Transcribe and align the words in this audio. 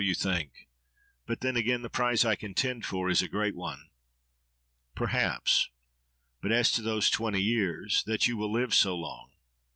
you 0.03 0.15
think. 0.15 0.67
But 1.27 1.41
then, 1.41 1.55
again, 1.55 1.83
the 1.83 1.89
prize 1.89 2.25
I 2.25 2.33
contend 2.33 2.87
for 2.87 3.07
is 3.07 3.21
a 3.21 3.27
great 3.27 3.55
one. 3.55 3.91
—Perhaps! 4.95 5.69
But 6.41 6.51
as 6.51 6.71
to 6.71 6.81
those 6.81 7.11
twenty 7.11 7.39
years—that 7.43 8.27
you 8.27 8.35
will 8.35 8.51
live 8.51 8.73
so 8.73 8.95
long. 8.97 9.29